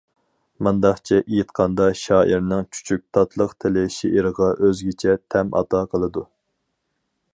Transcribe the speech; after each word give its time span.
مۇنداقچە 0.67 1.17
ئېيتقاندا، 1.23 1.89
شائىرنىڭ 1.99 2.65
چۈچۈك، 2.77 3.03
تاتلىق 3.17 3.53
تىلى 3.65 3.85
شېئىرغا 3.99 4.49
ئۆزگىچە 4.57 5.15
تەم 5.37 5.55
ئاتا 5.61 5.83
قىلىدۇ. 5.93 6.25